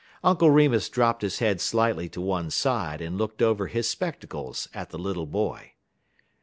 Uncle 0.23 0.49
Remus 0.49 0.89
dropped 0.89 1.21
his 1.21 1.37
head 1.37 1.61
slightly 1.61 2.09
to 2.09 2.19
one 2.19 2.49
side, 2.49 3.01
and 3.01 3.19
looked 3.19 3.39
over 3.39 3.67
his 3.67 3.87
spectacles 3.87 4.67
at 4.73 4.89
the 4.89 4.97
little 4.97 5.27
boy. 5.27 5.73